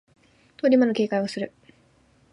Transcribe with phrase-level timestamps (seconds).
[0.57, 1.53] 通り魔の警戒をする